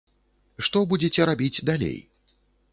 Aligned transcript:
Што 0.67 0.79
будзеце 0.95 1.21
рабіць 1.33 1.63
далей? 1.73 1.97